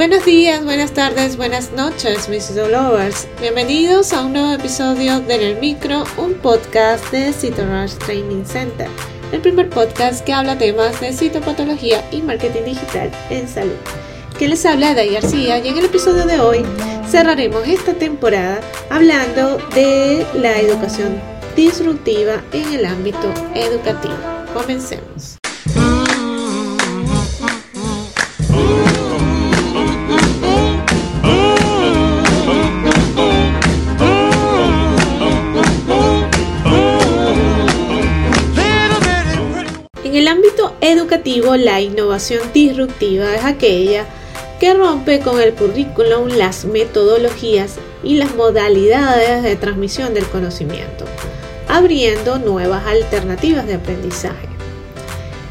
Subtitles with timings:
[0.00, 3.28] Buenos días, buenas tardes, buenas noches, mis lovers.
[3.38, 8.88] Bienvenidos a un nuevo episodio de En el Micro, un podcast de Citorush Training Center,
[9.30, 13.76] el primer podcast que habla temas de citopatología y marketing digital en salud.
[14.38, 16.64] Que les habla Day García y en el episodio de hoy
[17.06, 21.20] cerraremos esta temporada hablando de la educación
[21.54, 24.16] disruptiva en el ámbito educativo.
[24.54, 25.39] Comencemos.
[40.20, 44.04] El ámbito educativo, la innovación disruptiva es aquella
[44.60, 51.06] que rompe con el currículum las metodologías y las modalidades de transmisión del conocimiento,
[51.68, 54.46] abriendo nuevas alternativas de aprendizaje.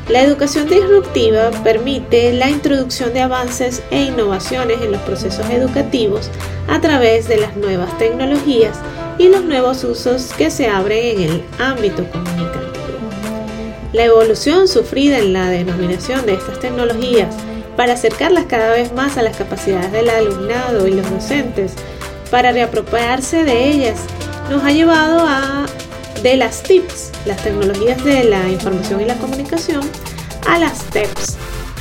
[0.08, 6.30] La educación disruptiva permite la introducción de avances e innovaciones en los procesos educativos
[6.68, 8.78] a través de las nuevas tecnologías
[9.18, 12.49] y los nuevos usos que se abren en el ámbito comunicativo.
[13.94, 17.36] La evolución sufrida en la denominación de estas tecnologías
[17.76, 21.74] para acercarlas cada vez más a las capacidades del alumnado y los docentes,
[22.30, 24.00] para reapropiarse de ellas,
[24.50, 25.66] nos ha llevado a
[26.22, 29.82] de las TIPS, las tecnologías de la información y la comunicación,
[30.48, 31.38] a las TEPS,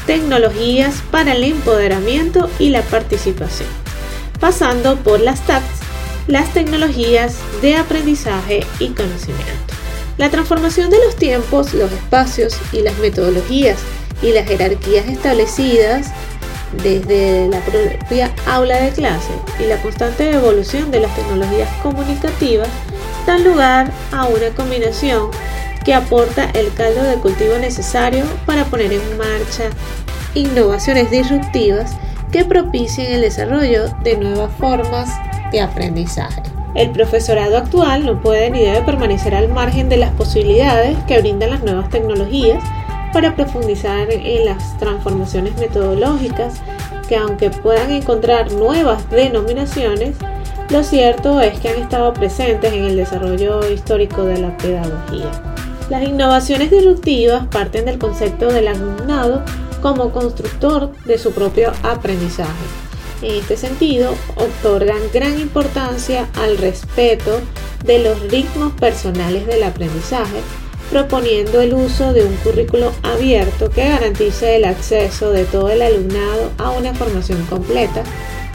[0.06, 3.69] tecnologías para el empoderamiento y la participación,
[4.41, 5.81] pasando por las TAPS,
[6.28, 9.67] las tecnologías de aprendizaje y conocimiento.
[10.19, 13.78] La transformación de los tiempos, los espacios y las metodologías
[14.20, 16.08] y las jerarquías establecidas
[16.83, 22.69] desde la propia aula de clase y la constante evolución de las tecnologías comunicativas
[23.27, 25.30] dan lugar a una combinación
[25.84, 29.70] que aporta el caldo de cultivo necesario para poner en marcha
[30.34, 31.92] innovaciones disruptivas
[32.32, 35.08] que propicien el desarrollo de nuevas formas
[35.53, 36.58] de aprendizaje.
[36.79, 41.50] El profesorado actual no puede ni debe permanecer al margen de las posibilidades que brindan
[41.50, 42.62] las nuevas tecnologías
[43.12, 46.62] para profundizar en las transformaciones metodológicas
[47.09, 50.15] que aunque puedan encontrar nuevas denominaciones,
[50.71, 55.33] lo cierto es que han estado presentes en el desarrollo histórico de la pedagogía.
[55.91, 59.43] Las innovaciones disruptivas parten del concepto del alumnado
[59.83, 62.88] como constructor de su propio aprendizaje.
[63.23, 67.41] En este sentido, otorgan gran importancia al respeto
[67.84, 70.41] de los ritmos personales del aprendizaje
[70.91, 76.51] proponiendo el uso de un currículo abierto que garantice el acceso de todo el alumnado
[76.59, 78.03] a una formación completa,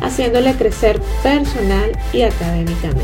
[0.02, 3.04] haciéndole crecer personal y académicamente.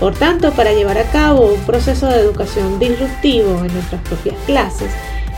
[0.00, 4.90] Por tanto, para llevar a cabo un proceso de educación disruptivo en nuestras propias clases,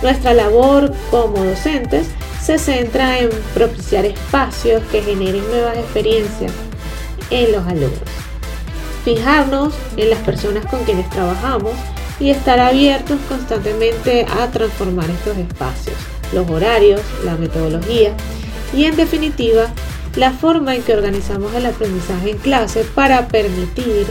[0.03, 2.09] nuestra labor como docentes
[2.43, 6.53] se centra en propiciar espacios que generen nuevas experiencias
[7.31, 8.09] en los alumnos.
[9.05, 11.73] Fijarnos en las personas con quienes trabajamos
[12.21, 15.97] y estar abiertos constantemente a transformar estos espacios,
[16.33, 18.15] los horarios, la metodología
[18.75, 19.69] y en definitiva
[20.17, 24.07] la forma en que organizamos el aprendizaje en clase para permitir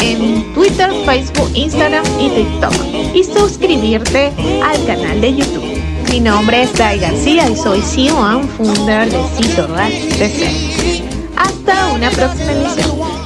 [0.00, 2.72] en Twitter, Facebook, Instagram y TikTok
[3.14, 4.32] y suscribirte
[4.62, 5.64] al canal de YouTube.
[6.10, 9.68] Mi nombre es Dai García y soy CEO and founder de Cito
[11.48, 13.17] Hasta una próxima emisión.